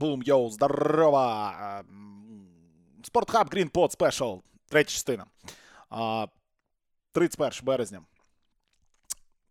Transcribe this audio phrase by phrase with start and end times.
[0.00, 1.84] Бум, йоу, здорова!
[3.02, 4.34] Спортхаб Грінпод Special.
[4.68, 5.26] Третя частина.
[7.12, 8.02] 31 березня.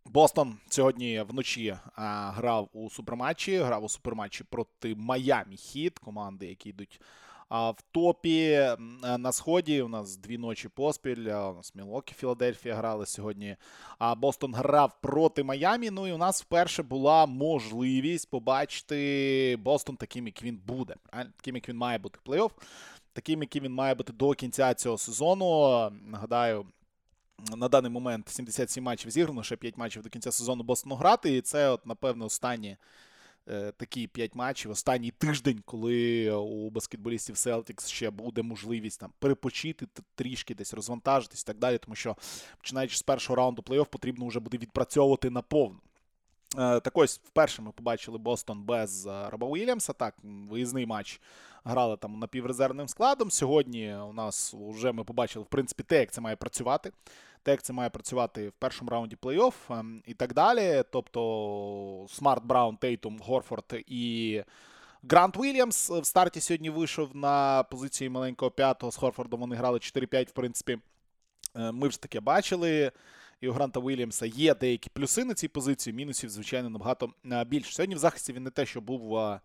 [0.04, 3.58] Бостон сьогодні вночі грав у суперматчі.
[3.58, 7.00] Грав у суперматчі проти Майами Хіт, команди, які йдуть
[7.50, 8.68] в топі.
[9.18, 11.26] На сході у нас дві ночі поспіль.
[11.26, 13.56] У нас Мілуокі, Філадельфія грали сьогодні.
[13.98, 15.90] А Бостон грав проти Майами.
[15.90, 20.94] Ну і у нас вперше була можливість побачити Бостон таким, як він буде.
[21.36, 22.50] Таким, як він має бути в плей-офф.
[23.12, 25.90] Таким, яким він має бути до кінця цього сезону.
[25.90, 26.66] Нагадаю,
[27.56, 31.36] на даний момент 77 матчів зіграно, ще 5 матчів до кінця сезону Бостону грати.
[31.36, 32.78] І це, от, напевно, останні е,
[33.76, 40.54] такі п'ять матчів, останній тиждень, коли у баскетболістів Celtics ще буде можливість там перепочити, трішки
[40.54, 41.78] десь розвантажитись і так далі.
[41.78, 42.16] Тому що
[42.58, 45.80] починаючи з першого раунду плей-офф, потрібно вже буде відпрацьовувати наповну.
[46.58, 49.92] Е, так ось вперше ми побачили Бостон без е, Роба Уільямса.
[49.92, 51.20] Так, виїзний матч
[51.64, 53.30] грали там напіврезервним складом.
[53.30, 56.92] Сьогодні у нас вже ми побачили, в принципі, те, як це має працювати.
[57.42, 60.84] Те, як це має працювати в першому раунді плей-офф ем, і так далі.
[60.90, 64.42] Тобто Смарт, Браун, Тейтум, Хорфорд і
[65.10, 68.92] Грант Уільямс в старті сьогодні вийшов на позиції маленького п'ятого.
[68.92, 70.78] З Хорфордом вони грали 4-5, в принципі.
[71.56, 72.92] Е, ми ж таке бачили.
[73.40, 77.72] І у Гранта Уільямса є деякі плюси на цій позиції, мінусів, звичайно, набагато е, більше.
[77.72, 79.40] Сьогодні в захисті він не те, що був е,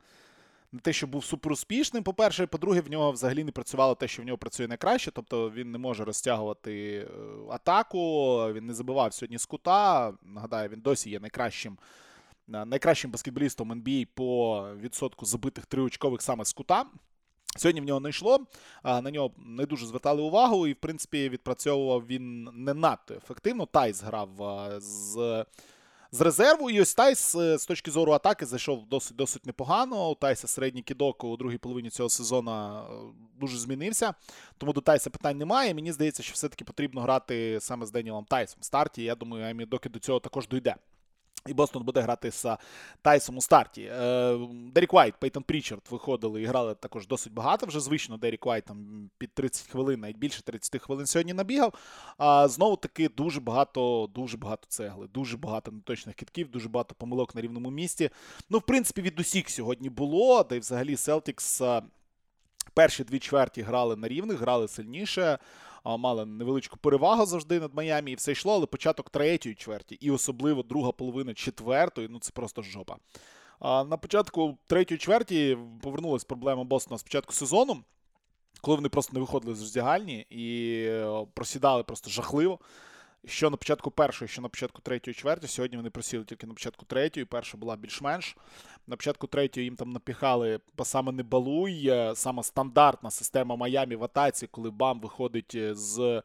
[0.72, 2.04] не те, що був суперуспішним.
[2.04, 5.12] По-перше, по-друге, в нього взагалі не працювало те, що в нього працює найкраще.
[5.12, 7.08] Тобто він не може розтягувати е,
[7.52, 8.38] атаку.
[8.54, 10.14] Він не забивав сьогодні з кута.
[10.24, 11.78] Нагадаю, він досі є найкращим.
[12.48, 16.86] Найкращим баскетболістом NBA по відсотку забитих триочкових саме з кута.
[17.56, 18.46] Сьогодні в нього не йшло,
[18.84, 23.66] на нього не дуже звертали увагу, і, в принципі, відпрацьовував він не надто ефективно.
[23.66, 24.30] Тайс грав
[24.78, 25.46] з
[26.16, 26.70] з резерву.
[26.70, 30.12] І ось Тайс е, з точки зору атаки зайшов досить досить непогано.
[30.12, 32.84] У Тайса середній кідок у другій половині цього сезону е,
[33.40, 34.14] дуже змінився.
[34.58, 35.74] Тому до Тайса питань немає.
[35.74, 39.04] Мені здається, що все-таки потрібно грати саме з Деніелом Тайсом в старті.
[39.04, 40.76] Я думаю, Еме Удока до цього також дойде.
[41.48, 42.58] І Бостон буде грати з
[43.02, 43.82] Тайсом у старті.
[43.82, 44.38] Е,
[44.74, 47.66] Дерік Вайт, Пейтон Прічард виходили і грали також досить багато.
[47.66, 51.74] Вже звично Дерік Вайт там під 30 хвилин, навіть більше 30 хвилин сьогодні набігав.
[52.18, 57.36] А знову таки дуже багато, дуже багато цегли, дуже багато неточних китків, дуже багато помилок
[57.36, 58.10] на рівному місці.
[58.50, 61.62] Ну, в принципі, від усіх сьогодні було, де взагалі Селтікс
[62.74, 65.38] перші дві чверті грали на рівних, грали сильніше
[65.86, 70.64] мали невеличку перевагу завжди над Майами, і все йшло, але початок третьої чверті, і особливо
[70.64, 72.96] друга половина четвертої, ну це просто жопа.
[73.62, 77.84] На початку третьої чверті повернулася проблема Бостона з початку сезону,
[78.62, 82.60] коли вони просто не виходили з роздягальні і е, просідали просто жахливо
[83.28, 85.48] що на початку першої, що на початку третьої чверті.
[85.48, 87.26] Сьогодні вони просіли тільки на початку третьої.
[87.26, 88.38] Перша була більш-менш.
[88.88, 94.04] На початку третьої їм там напіхали саме не балуй, е, саме стандартна система Майамі в
[94.04, 96.22] атаці, коли Бам виходить е, з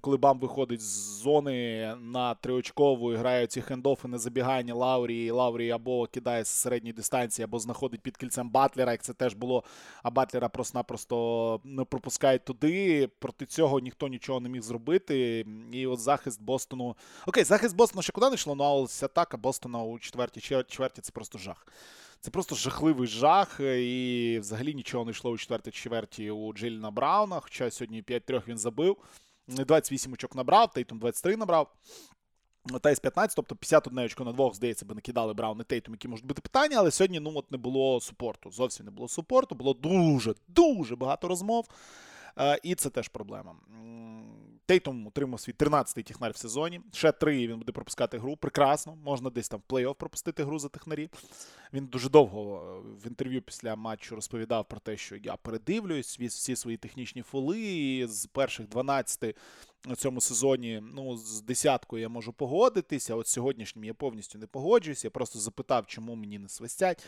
[0.00, 5.30] коли Бам виходить з зони на триочкову і грає ці хендофи на забігання Лаурі, і
[5.30, 9.64] Лаурі або кидає з середньої дистанції, або знаходить під кільцем Батлера, як це теж було,
[10.02, 13.08] а Батлера просто-напросто не пропускають туди.
[13.18, 15.46] Проти цього ніхто нічого не міг зробити.
[15.72, 16.96] І от захист Бостону.
[17.26, 21.12] Окей, захист Бостона ще куди не йшло, ну, але атака Бостона у четвертій чверті це
[21.12, 21.66] просто жах.
[22.20, 27.40] Це просто жахливий жах, і взагалі нічого не йшло у четвертій чверті у Джейлена Брауна.
[27.40, 28.96] Хоча сьогодні 5-3 він забив.
[29.48, 31.74] 28 очок набрав, Тейтум 23 набрав.
[32.80, 36.26] Тайс 15, тобто 51 очко на двох, здається, би накидали Браун і Тейтум, які можуть
[36.26, 38.50] бути питання, але сьогодні ну, от не було support у.
[38.50, 41.68] Зовсім не було support у, було дуже, дуже багато розмов.
[42.38, 43.54] Е, і це теж проблема.
[44.66, 46.80] Тейтум отримав свій 13-й технарь в сезоні.
[46.92, 48.36] Ще три він буде пропускати гру.
[48.36, 48.96] Прекрасно.
[49.04, 51.10] Можна десь там в плей-офф пропустити гру за технарі.
[51.72, 56.56] Він дуже довго е, в інтерв'ю після матчу розповідав про те, що я передивлююсь всі
[56.56, 57.60] свої технічні фоли.
[57.60, 59.36] І з перших 12
[59.86, 63.14] у цьому сезоні, ну, з десяткою я можу погодитися.
[63.14, 65.06] От сьогоднішнім я повністю не погоджуюся.
[65.06, 67.06] Я просто запитав, чому мені не свистять,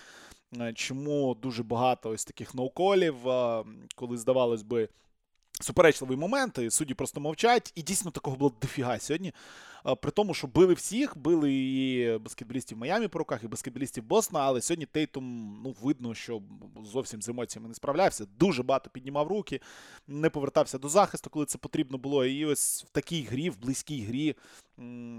[0.60, 3.64] е, чому дуже багато ось таких ноуколів, е,
[3.94, 4.88] коли здавалось би.
[5.60, 7.72] Суперечливий момент, судді просто мовчать.
[7.74, 9.32] І дійсно такого було дофіга сьогодні.
[10.02, 14.60] При тому, що били всіх, били і баскетболістів Майамі по руках, і баскетболістів Босна, але
[14.60, 16.42] сьогодні Тейтум, ну, видно, що
[16.84, 18.26] зовсім з емоціями не справлявся.
[18.38, 19.60] Дуже багато піднімав руки,
[20.06, 22.24] не повертався до захисту, коли це потрібно було.
[22.24, 24.36] І ось в такій грі, в близькій грі,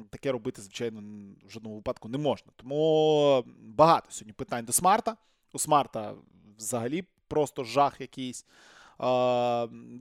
[0.09, 1.01] таке робити, звичайно,
[1.47, 2.51] в жодному випадку не можна.
[2.55, 5.17] Тому багато сьогодні питань до Смарта.
[5.53, 6.13] У Смарта
[6.57, 8.45] взагалі просто жах якийсь.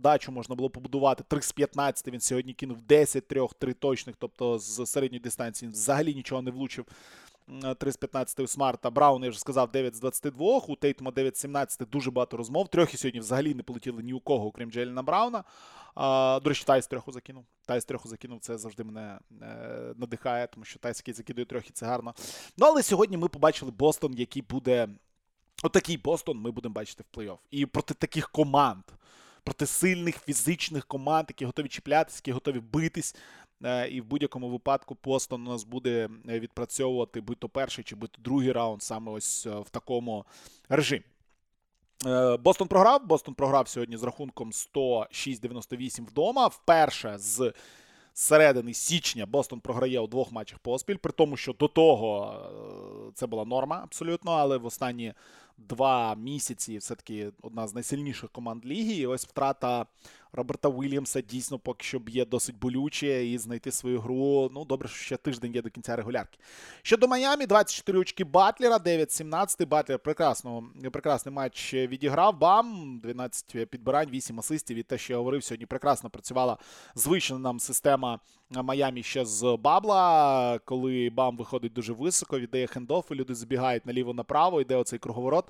[0.00, 2.08] Дачу можна було побудувати 3 з 15.
[2.08, 6.50] Він сьогодні кинув 10 трьох, 3 точних, тобто з середньої дистанції він взагалі нічого не
[6.50, 6.86] влучив.
[7.78, 8.90] 3 з 15 у Смарта.
[8.90, 10.60] Браун, я вже сказав, 9 з 22.
[10.68, 11.88] У Тейтума 9 з 17.
[11.90, 12.68] Дуже багато розмов.
[12.68, 15.44] Трьохи сьогодні взагалі не полетіли ні у кого, окрім Джейлена Брауна.
[15.94, 17.44] А, До речі, Тайс трьоху закинув.
[17.66, 21.86] Тайс трьоху закинув, це завжди мене е, надихає, тому що Тайс, який закидує трьохи, це
[21.86, 22.14] гарно.
[22.56, 24.88] Ну, але сьогодні ми побачили Бостон, який буде.
[25.66, 27.38] Отакий Бостон ми будемо бачити в плей-офф.
[27.50, 28.82] І проти таких команд,
[29.44, 33.16] проти сильних фізичних команд, які готові чіплятися, які готові битись.
[33.64, 38.18] Е, і в будь-якому випадку Бостон у нас буде е, відпрацьовувати бито перший чи бито
[38.22, 40.24] другий раунд саме ось е, в такому
[40.68, 41.04] режимі.
[42.40, 43.06] Бостон програв.
[43.06, 46.46] Бостон програв сьогодні з рахунком 106-98 вдома.
[46.46, 47.52] Вперше з
[48.14, 52.34] середини січня Бостон програє у двох матчах поспіль, при тому, що до того
[53.14, 55.14] це була норма абсолютно, але в останні
[55.58, 58.92] два місяці все-таки одна з найсильніших команд ліги.
[58.92, 59.86] І ось втрата
[60.32, 64.50] Роберта Уільямса дійсно поки що б'є досить болюче і знайти свою гру.
[64.54, 66.38] Ну, добре, що ще тиждень є до кінця регулярки.
[66.82, 69.66] Щодо Майамі, 24 очки Батлера, 9-17.
[69.66, 72.38] Батлер прекрасно, прекрасний матч відіграв.
[72.38, 74.76] Бам, 12 підбирань, 8 асистів.
[74.76, 76.56] І те, що я говорив, сьогодні прекрасно працювала
[76.94, 78.20] звична нам система
[78.50, 84.60] Майамі ще з Бабла, коли Бам виходить дуже високо, віддає хендоф, і люди забігають наліво-направо,
[84.60, 85.44] йде оцей круговорот,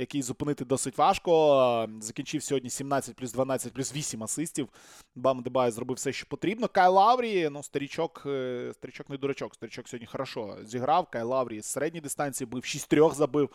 [0.00, 1.88] який зупинити досить важко.
[2.00, 4.68] Закінчив сьогодні 17 плюс 12 плюс 8 асистів.
[5.14, 6.68] Бам Дебай зробив все, що потрібно.
[6.68, 9.54] Кай Лаврі, ну, старічок, е, старічок не дурачок.
[9.54, 11.10] Старічок сьогодні хорошо зіграв.
[11.10, 13.50] Кай Лаврі з середньої дистанції бив 6-3 забив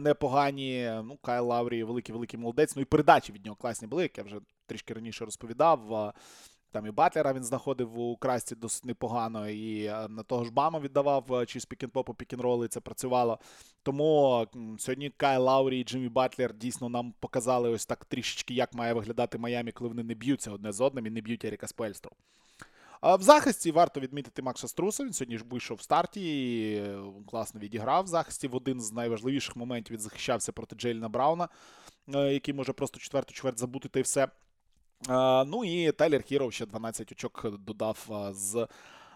[0.00, 0.90] непогані.
[1.04, 2.76] Ну, Кай Лаврі великий-великий молодець.
[2.76, 4.36] Ну і передачі від нього класні були, як я вже
[4.66, 6.12] трішки раніше розповідав.
[6.70, 10.52] Там і Батлера він знаходив у краст і досить непогано, і е, на того ж
[10.52, 13.38] Бама віддавав е, чи з pick-and-pop у, pick-and-roll и це працювало.
[13.82, 14.46] Тому
[14.78, 19.38] сьогодні Кайл Лаурі і Джиммі Батлер дійсно нам показали ось так трішечки, як має виглядати
[19.38, 22.12] Майамі, коли вони не б'ються одне з одним і не б'ють Еріка Споелстру.
[23.02, 25.04] В захисті варто відмітити Макса Струса.
[25.04, 26.98] Він сьогодні ж вийшов в старті, і е,
[27.30, 28.48] класно відіграв в захисті.
[28.48, 31.48] В один з найважливіших моментів він захищався проти Джейлена Брауна,
[32.06, 34.28] який може просто четверту чверть забути та й все.
[35.46, 38.66] Ну і Тайлер Хіро ще 12 очок додав з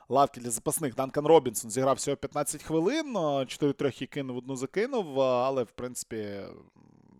[0.08, 0.94] лавки для запасних.
[0.94, 3.14] Данкан Робінсон зіграв всього 15 хвилин,
[3.46, 6.40] 4 трьох кинув, одну закинув, але, в принципі,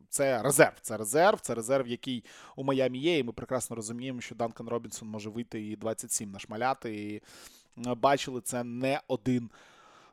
[0.09, 0.75] це резерв.
[0.81, 2.25] Це резерв, це резерв, який
[2.57, 3.19] у Майамі є.
[3.19, 6.97] І ми прекрасно розуміємо, що Данкан Робінсон може вийти і 27 нашмаляти.
[6.97, 7.23] І
[7.77, 9.51] бачили це не один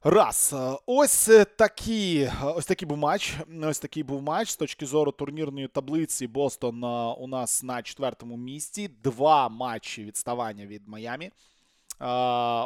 [0.04, 0.56] Раз.
[0.86, 3.34] Ось такі, ось такий був матч.
[3.64, 6.28] Ось такий був матч з точки зору турнірної таблиці.
[6.28, 6.84] Бостон
[7.18, 8.88] у нас на четвертому місці.
[8.88, 11.32] Два матчі відставання від Майамі.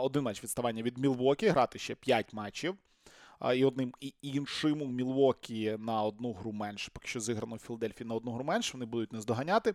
[0.03, 1.47] Один матч відставання від Мілвокі.
[1.47, 2.75] Грати ще п'ять матчів.
[3.55, 6.91] І одним і іншим у Мілвокі на одну гру менше.
[6.93, 8.71] Поки що зіграно в Філадельфії на одну гру менше.
[8.73, 9.73] Вони будуть наздоганяти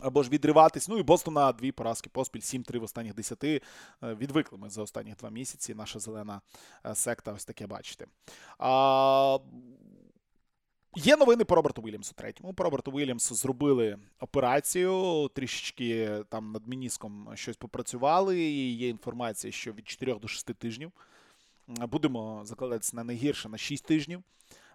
[0.00, 0.88] або ж відриватись.
[0.88, 3.44] Ну і Бостона дві поразки поспіль, 7-3 в останніх 10.
[3.44, 3.60] Е,
[4.02, 5.74] відвикли ми за останні два місяці.
[5.74, 6.40] Наша зелена
[6.86, 8.06] е, секта, ось таке бачите.
[8.58, 9.38] А...
[10.98, 12.54] Є новини по Роберту Вільямсу третьому.
[12.54, 18.40] По Роберту Вільямсу зробили операцію, трішечки там над мініском щось попрацювали.
[18.40, 20.92] і Є інформація, що від 4 до 6 тижнів.
[21.68, 24.22] Будемо закладатися на найгірше на 6 тижнів.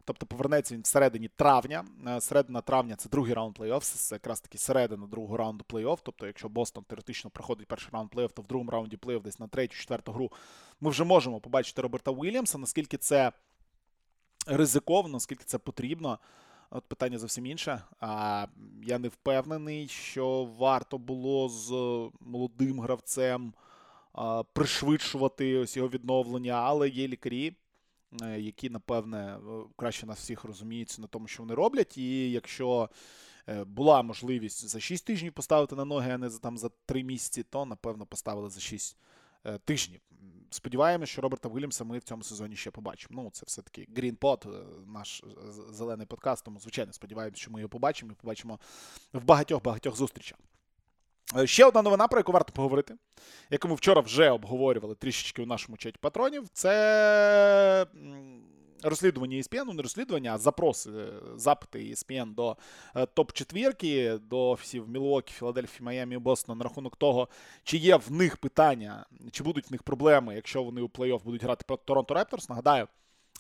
[0.06, 1.86] Тобто повернеться він всередині травня.
[2.08, 6.00] Е, середина травня це другий раунд плей-офф, це якраз таки середина другого раунду плей-офф.
[6.04, 9.48] Тобто, якщо Бостон теоретично проходить перший раунд плей-офф, то в другому раунді плей-офф десь на
[9.48, 10.32] третю, четверту гру
[10.82, 12.58] ми вже можемо побачити Роберта Уільямса.
[12.58, 13.32] Наскільки це
[14.48, 16.20] ризиковано, наскільки це потрібно.
[16.70, 17.84] От питання зовсім інше.
[18.00, 18.46] А
[18.84, 21.70] я не впевнений, що варто було з
[22.22, 23.54] молодим гравцем
[24.54, 27.54] пришвидшувати ось його відновлення, але є лікарі,
[28.38, 29.40] які, напевне, е,
[29.76, 31.98] краще нас всіх розуміються на тому, що вони роблять.
[31.98, 32.90] І якщо
[33.50, 37.44] е, була можливість за 6 тижнів поставити на ноги, а не там за 3 місяці,
[37.44, 38.98] то напевно поставили за 6
[39.66, 40.02] тижнів.
[40.50, 43.24] Сподіваємося, що Роберта Вільямса ми в цьому сезоні ще побачимо.
[43.24, 44.38] Ну, це все-таки Green
[44.88, 45.24] наш
[45.70, 48.60] зелений подкаст, тому, звичайно, сподіваємося, що ми його побачимо і побачимо
[49.14, 50.38] в багатьох-багатьох зустрічах.
[51.38, 52.96] Е, ще одна новина, про яку варто поговорити,
[53.50, 57.86] яку ми вчора вже обговорювали трішечки у нашому чаті патронів, це
[58.84, 62.58] розслідування ESPN, ну не розслідування, а запроси, е, запити ESPN до
[62.96, 67.28] е, топ-четвірки, до офісів Мілуокі, Філадельфії, Майамі Бостона на рахунок того,
[67.64, 71.44] чи є в них питання, чи будуть в них проблеми, якщо вони у плей-офф будуть
[71.44, 72.50] грати проти Торонто Репторс.
[72.50, 72.88] Нагадаю,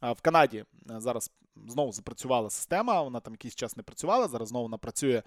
[0.01, 1.31] в Канаді зараз
[1.67, 3.01] знову запрацювала система.
[3.01, 4.27] Вона там якийсь час не працювала.
[4.27, 5.24] Зараз знову вона працює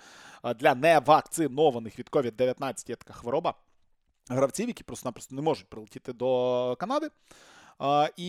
[0.56, 3.54] для невакцинованих від COVID-19 є така хвороба
[4.28, 7.08] гравців, які просто-напросто не можуть прилетіти до Канади.
[8.16, 8.28] І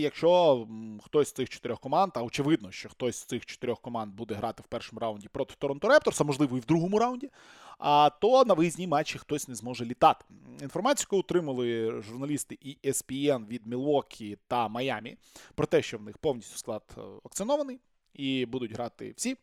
[0.00, 0.66] якщо
[1.04, 4.62] хтось з цих чотирьох команд, а очевидно, що хтось з цих чотирьох команд буде грати
[4.62, 7.30] в першому раунді проти Торонто Репторс, а можливо і в другому раунді,
[8.20, 10.24] то на виїзній матчі хтось не зможе літати.
[10.62, 15.16] Інформацію, отримали журналісти і ESPN від Мілвокі та Майамі,
[15.54, 17.80] про те, що в них повністю склад е, вакцинований
[18.14, 19.36] і будуть грати всі.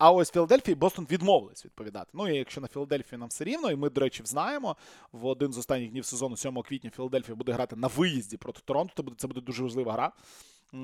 [0.00, 2.10] А ось Філадельфії Бостон відмовились відповідати.
[2.14, 4.76] Ну і якщо на Філадельфії нам все рівно, і ми, до речі, знаємо,
[5.12, 8.92] в один з останніх днів сезону, 7 квітня, Філадельфія буде грати на виїзді проти Торонто.
[8.96, 10.12] Це буде, це буде дуже важлива гра.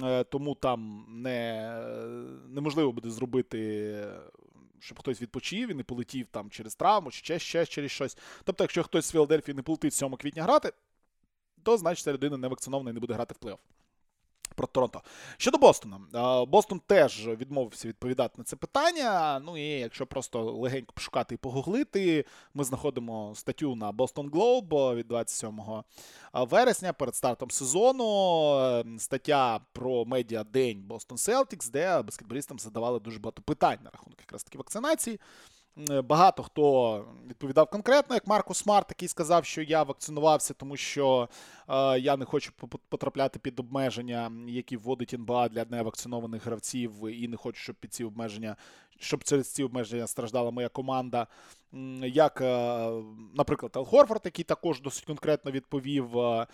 [0.03, 1.71] Е, тому там не,
[2.49, 3.93] неможливо буде зробити.
[4.81, 8.19] Щоб хтось відпочив і не полетів там через травму, чи ще, ще через щось.
[8.45, 10.73] Тобто, якщо хтось з Філадельфії не полетить 7 квітня грати,
[11.63, 13.59] то значить ця людина не вакцинована і не буде грати в плей-офф
[14.57, 15.03] про Торонто.
[15.37, 15.99] Щодо Бостона,
[16.49, 19.41] Бостон теж відмовився відповідати на це питання.
[19.45, 25.09] Ну і якщо просто легенько пошукати і погуглити, ми знаходимо статтю на Boston Globe від
[25.09, 25.61] 27
[26.33, 28.07] вересня перед стартом сезону.
[28.61, 34.21] Ем, стаття про медіа день Boston Celtics, де баскетболістам задавали дуже багато питань на рахунок
[34.21, 35.21] якраз таки вакцинації.
[35.91, 41.29] Е, багато хто відповідав конкретно, як Маркус Смарт, який сказав, що я вакцинувався, тому що
[41.69, 42.53] е, я не хочу
[42.89, 48.05] потрапляти під обмеження, які вводить НБА для невакцинованих гравців, і не хочу, щоб під ці
[48.05, 48.57] обмеження,
[48.99, 51.27] щоб через ці обмеження страждала моя команда.
[52.03, 52.91] Як, е,
[53.35, 56.47] наприклад, Ел Хорфорд, який також досить конкретно відповів, е,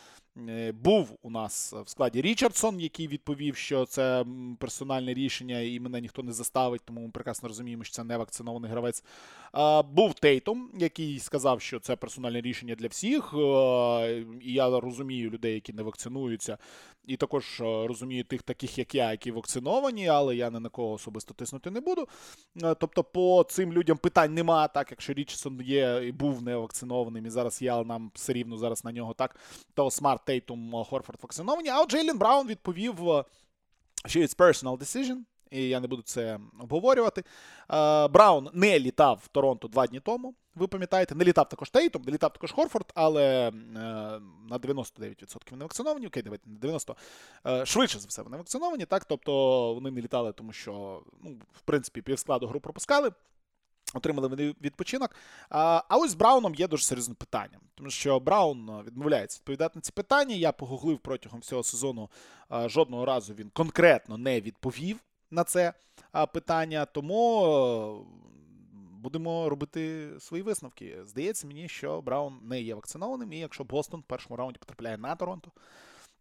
[0.48, 4.24] е, був у нас в складі Річардсон, який відповів, що це
[4.58, 8.70] персональне рішення, і мене ніхто не заставить, тому ми прекрасно розуміємо, що це не вакцинований
[8.70, 9.04] гравець.
[9.92, 13.34] Був Тейтом, який сказав, що це персональне рішення для всіх.
[14.42, 16.58] І я розумію людей, які не вакцинуються,
[17.04, 21.34] і також розумію тих, таких як я, які вакциновані, але я ні на кого особисто
[21.34, 22.08] тиснути не буду.
[22.60, 27.62] Тобто, по цим людям питань немає, так якщо Річсон є і був невакцинованим, і зараз
[27.62, 29.36] я нам все рівно зараз на нього так,
[29.74, 31.68] то Смарт Тейтум Хорфорд вакциновані.
[31.68, 32.94] А от Джейлін Браун відповів,
[34.06, 35.16] що it's personal decision
[35.52, 37.24] і я не буду це обговорювати.
[38.10, 40.34] Браун не літав в Торонто два дні тому.
[40.54, 43.52] Ви пам'ятаєте, не літав також Тейтум, не літав також Хорфорд, але е,
[44.50, 46.06] на 99% не вакциновані.
[46.06, 46.96] Окей, давайте не 90.
[47.46, 49.04] Е, швидше за все, вони вакциновані, так?
[49.04, 53.12] Тобто вони не літали, тому що, ну, в принципі, півскладу гру пропускали.
[53.94, 55.10] Отримали вони відпочинок.
[55.50, 59.80] А а ось з Брауном є дуже серйозним питанням, тому що Браун відмовляється відповідати на
[59.80, 60.34] ці питання.
[60.34, 62.10] Я погуглив протягом всього сезону.
[62.50, 64.98] Жодного разу він конкретно не відповів
[65.30, 65.72] на це
[66.32, 68.41] питання, тому е,
[69.02, 70.98] будемо робити свої висновки.
[71.04, 75.16] Здається мені, що Браун не є вакцинованим, і якщо Бостон в першому раунді потрапляє на
[75.16, 75.50] Торонто,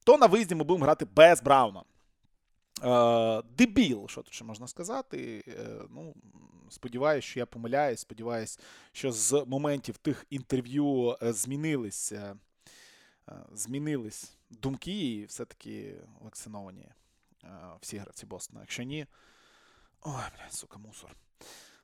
[0.03, 1.83] то на виїзді ми будемо грати без Брауна.
[2.83, 5.43] Е, дебіл, що тут ще можна сказати.
[5.47, 6.13] Е, ну,
[6.69, 7.99] Сподіваюсь, що я помиляюсь.
[7.99, 8.59] Сподіваюсь,
[8.91, 12.13] що з моментів тих інтерв'ю змінились,
[13.53, 16.87] змінились думки і все-таки вакциновані
[17.81, 18.61] всі гравці Бостона.
[18.61, 19.05] Якщо ні.
[20.01, 21.15] Ой, блядь, сука, мусор.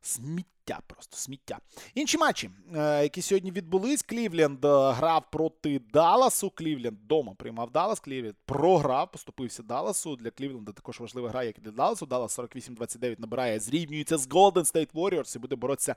[0.08, 1.60] Сміття просто сміття.
[1.96, 4.02] Інші матчі, е, які сьогодні відбулись.
[4.02, 6.50] Клівленд е, грав проти Далласу.
[6.50, 8.00] Клівленд вдома приймав Даллас.
[8.00, 10.16] Клівленд програв, поступився Далласу.
[10.16, 12.06] Для Клівленда також важлива гра, як і для Далласу.
[12.06, 15.96] Даллас 48-29 набирає, зрівнюється з Golden State Warriors і буде боротися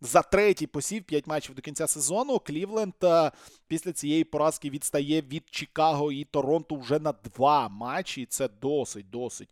[0.00, 1.04] за третій посів.
[1.04, 2.38] П'ять матчів до кінця сезону.
[2.38, 3.32] Клівленд е,
[3.68, 8.26] після цієї поразки відстає від Чикаго і Торонто вже на два матчі.
[8.26, 9.48] Це досить, досить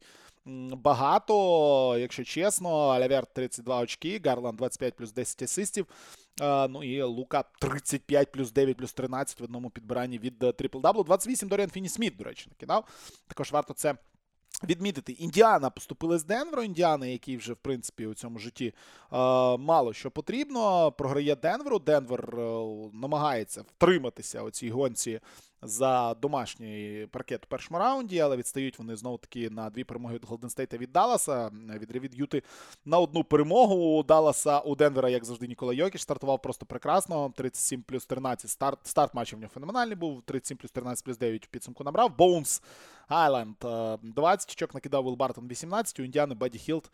[0.72, 2.68] багато, якщо чесно.
[2.98, 5.86] Лявер 32 очки, Гарланд 25 плюс 10 асистів.
[6.40, 11.04] Ну і Лука 35 плюс 9 плюс 13 в одному підбиранні від трипл-даблу.
[11.04, 12.84] 28 Доріан Фіні Сміт, до речі, накидав.
[13.26, 13.94] Також варто це.
[14.64, 16.62] Відмітити, Індіана поступила з Денверу.
[16.62, 18.74] Індіана, який вже, в принципі, у цьому житті е,
[19.56, 20.92] мало що потрібно.
[20.92, 21.78] Програє Денверу.
[21.78, 25.20] Денвер е, намагається втриматися у цій гонці
[25.62, 30.24] за домашній паркет у першому раунді, але відстають вони знову таки на дві перемоги від
[30.24, 31.50] Голден Стейта від Далласа.
[31.80, 32.42] Від, від Юти
[32.84, 37.32] на одну перемогу у Далласа у Денвера, як завжди, Нікола Йокіч стартував просто прекрасно.
[37.36, 38.50] 37 плюс 13.
[38.50, 40.22] Старт старт матчу в нього феноменальний був.
[40.22, 42.16] 37 плюс 13 плюс 9 в підсумку набрав.
[42.16, 42.62] Боунс
[43.08, 43.56] Хайленд
[44.02, 46.00] 20 очок накидав Вілл Бартон 18.
[46.00, 46.90] У Індіани Баді Хілд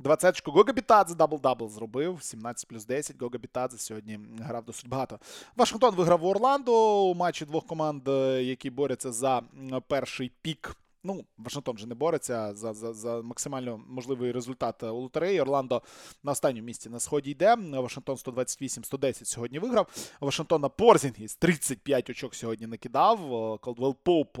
[0.00, 2.18] 20-чку Гога Бітадзе дабл-дабл зробив.
[2.22, 3.22] 17 плюс 10.
[3.22, 5.18] Гога Бітадзе сьогодні грав досить багато.
[5.56, 9.42] Вашингтон виграв в Орландо у матчі двох команд, е, які борються за
[9.88, 10.76] перший пік.
[11.04, 15.40] Ну, Вашингтон же не бореться за за, за максимально можливий результат у лотереї.
[15.40, 15.82] Орландо
[16.22, 17.54] на останньому місці на сході йде.
[17.54, 20.10] Вашингтон 128-110 сьогодні виграв.
[20.20, 23.18] Вашингтона Порзінгіс 35 очок сьогодні накидав.
[23.60, 24.38] Колдвелл Поуп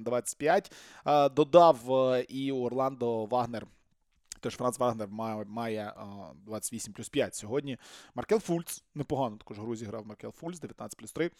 [0.00, 0.72] 25
[1.36, 1.78] додав.
[2.28, 3.66] І у Орландо Вагнер
[4.44, 5.92] Теж Франц Вагнер має, має
[6.46, 7.78] 28 плюс 5 сьогодні.
[8.14, 11.30] Маркел Фульц непогано також гру зіграв Маркел Фульц, 19 плюс 3.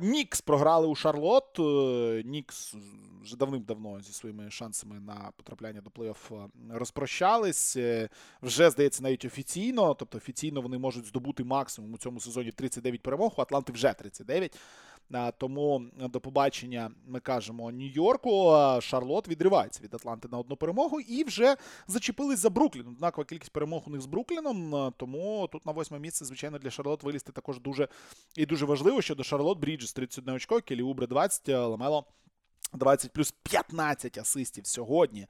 [0.00, 1.58] Нікс програли у Шарлот.
[1.58, 2.74] Е, Нікс
[3.22, 7.76] вже давним-давно зі своїми шансами на потрапляння до плей-офф розпрощались.
[7.76, 8.08] Е,
[8.42, 9.94] вже, здається, навіть офіційно.
[9.94, 13.34] Тобто офіційно вони можуть здобути максимум у цьому сезоні 39 перемог.
[13.36, 14.58] У Атланти вже 39.
[15.38, 18.56] Тому до побачення ми кажемо Нью-Йорку.
[18.80, 21.56] Шарлот відривається від Атланти на одну перемогу і вже
[21.86, 22.88] зачепились за Бруклін.
[22.88, 24.92] Однакова кількість перемог у них з Брукліном.
[24.96, 27.88] Тому тут на восьме місце, звичайно, для Шарлот вилізти також дуже
[28.36, 29.02] і дуже важливо.
[29.02, 32.04] Щодо Шарлот Бріджес 31 очко, Келі Убре 20, Ламело
[32.74, 35.26] 20 плюс 15 асистів сьогодні.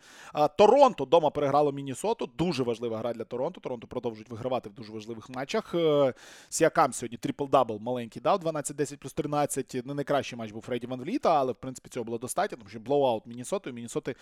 [0.59, 2.27] Торонто дома переграло Мінісоту.
[2.27, 3.61] Дуже важлива гра для Торонто.
[3.61, 5.75] Торонто продовжують вигравати в дуже важливих матчах.
[5.75, 6.15] Е,
[6.49, 8.41] Сіакам сьогодні трипл-дабл маленький дав.
[8.45, 9.87] 12-10 плюс 13.
[9.87, 12.81] Не найкращий матч був Фредді Ван Вліта, але в принципі цього було достатньо, тому що
[12.81, 13.75] blowout Мінісотою.
[13.75, 14.15] Мінісоти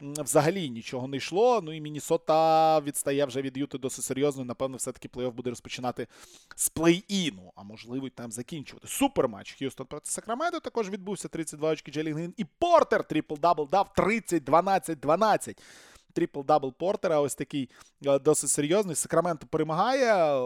[0.00, 1.60] взагалі нічого не йшло.
[1.62, 4.44] Ну і Мінісота відстає вже від Юти досить серйозно.
[4.44, 6.06] Напевно, все-таки плей-офф буде розпочинати
[6.56, 8.88] з плей-іну, а можливо й там закінчувати.
[8.88, 9.52] Супер матч.
[9.52, 12.34] Х'юстон проти Сакраменто також відбувся 32 очки Джейлен Грін.
[12.36, 15.58] І Портер трипл-дабл дав 30-12-12.
[16.14, 17.20] Трипл-дабл Портера.
[17.20, 17.70] Ось такий
[18.06, 18.96] е, досить серйозний.
[18.96, 20.40] Сакраменто перемагає.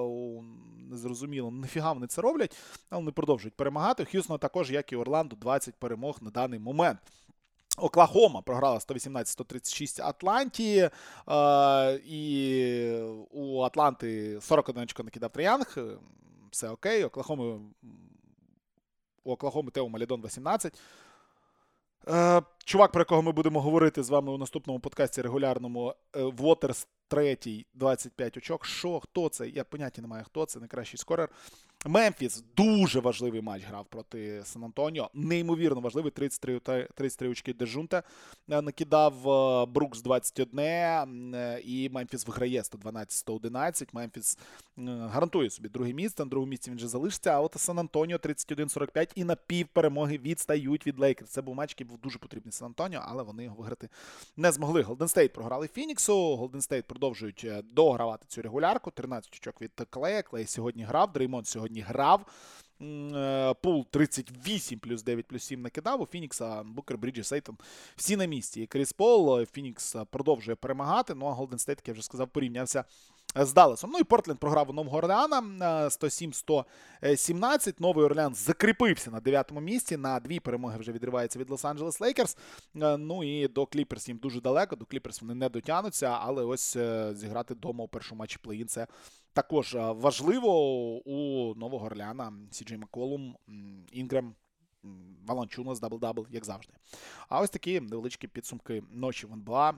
[0.91, 2.57] Незрозуміло, нафіга вони це роблять,
[2.91, 4.05] але вони продовжують перемагати.
[4.05, 6.99] Х'юстон також, як і Орландо, 20 перемог на даний момент.
[7.79, 10.91] Оклахома програла 118-136 Атланті.
[11.29, 12.93] Е, і
[13.31, 15.79] у Атланти 41 очко накидав Троянг.
[16.50, 17.05] Все окей.
[17.05, 17.61] Оклахоми,
[19.25, 20.79] у Оклахоми Тео Малідон 18.
[22.06, 27.66] Е, чувак, про якого ми будемо говорити з вами у наступному подкасті регулярному Вотерс третій,
[27.75, 28.64] 25 очок.
[28.66, 29.49] Що, хто це?
[29.49, 31.28] Я поняття не маю, хто це, найкращий скорер.
[31.87, 35.11] Мемфіс дуже важливий матч грав проти Сан Антоніо.
[35.14, 36.11] Неймовірно важливий.
[36.11, 36.61] 33
[36.95, 38.02] 33 очки Дежонте
[38.50, 41.35] е, накидав е, Брукс 21.
[41.35, 43.88] Е, і Мемфіс виграє 112-111.
[43.92, 44.38] Мемфіс
[44.87, 46.25] гарантує собі друге місце.
[46.25, 47.31] На другому місці він вже залишиться.
[47.31, 51.31] А от Сан Антоніо 31-45 і на пів перемоги відстають від Лейкерс.
[51.31, 53.88] Це був матч, який був дуже потрібний Сан Антоніо, але вони його виграти
[54.37, 54.82] не змогли.
[54.82, 56.37] Голден Стейт програли Фініксу.
[56.37, 58.90] Голден Стейт продовжують догравати цю регулярку.
[58.90, 60.23] 13 очок від Клея.
[60.23, 61.12] Клей сьогодні грав.
[61.12, 62.26] Дреймон сьогодні сьогодні грав.
[62.80, 66.00] Е, Пул 38 плюс 9 плюс 7 накидав.
[66.00, 67.56] У Фінікса Букер, Бріджес, Ейтон
[67.97, 68.62] всі на місці.
[68.62, 71.14] І Кріс Пол, е, Фінікс продовжує перемагати.
[71.14, 72.85] Ну а Голден Стейт, як я вже сказав, порівнявся
[73.34, 73.90] з Далласом.
[73.92, 75.40] Ну і Портленд програв у Нового Орлеана
[75.88, 77.75] 107-117.
[77.78, 79.97] Новий Орлеан закріпився на 9-му місці.
[79.97, 82.36] На дві перемоги вже відривається від Лос-Анджелес Лейкерс.
[82.76, 84.76] Е, ну і до Кліперс їм дуже далеко.
[84.76, 86.76] До Кліперс вони не дотягнуться, але ось
[87.12, 88.86] зіграти дома у першому матчі плей-ін це
[89.32, 90.50] також важливо
[91.08, 93.36] у Нового Орлеана Сіджей Маколум,
[93.92, 94.34] Інгрем,
[95.26, 96.73] Валанчунас, дабл-дабл, як завжди.
[97.28, 99.75] А ось такі невеличкі підсумки ночі в НБА.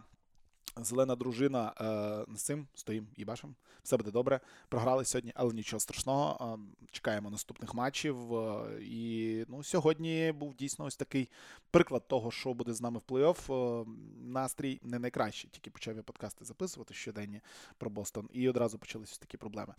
[0.77, 3.53] Зелена дружина е, з цим стоїм і бачимо.
[3.83, 4.41] Все буде добре.
[4.69, 6.57] Програли сьогодні, але нічого страшного.
[6.59, 8.35] Е, чекаємо наступних матчів.
[8.35, 11.31] Е, і ну, сьогодні був дійсно ось такий
[11.71, 13.85] приклад того, що буде з нами в плей-офф.
[14.23, 15.51] Настрій не найкращий.
[15.53, 17.41] Тільки почав я подкасти записувати щоденні
[17.79, 19.75] про Бостон, і одразу почалися такі проблеми.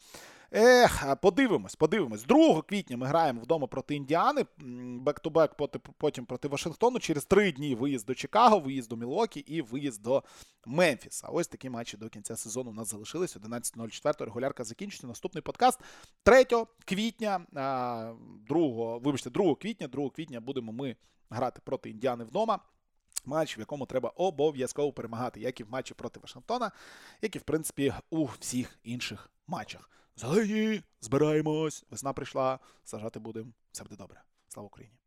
[0.52, 2.24] Ех, подивимось, подивимось.
[2.24, 4.46] 2 квітня ми граємо вдома проти Індіани.
[5.00, 5.52] Бек-то-бек,
[5.98, 7.00] потім проти Вашингтону.
[7.00, 10.24] Через три дні виїзд до Чикаго, виїзд до Мілокі і виїзд до
[10.86, 11.28] Мемфіса.
[11.28, 13.38] Ось такі матчі до кінця сезону у нас залишились.
[13.38, 15.08] 11.04 регулярка закінчиться.
[15.08, 15.80] Наступний подкаст
[16.24, 16.46] 3
[16.86, 20.96] квітня, 2, вибачте, 2 квітня, 2 квітня будемо ми
[21.30, 22.60] грати проти Індіани вдома.
[23.26, 26.72] Матч, в якому треба обов'язково перемагати, як і в матчі проти Вашингтона,
[27.22, 29.90] як і, в принципі, у всіх інших матчах.
[30.16, 33.52] Зелені, збираємось, весна прийшла, сажати будемо.
[33.72, 34.22] Все буде добре.
[34.48, 35.05] Слава Україні!